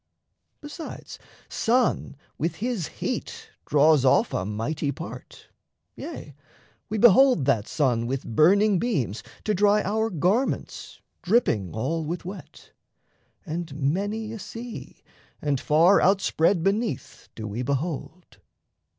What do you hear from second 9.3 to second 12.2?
To dry our garments dripping all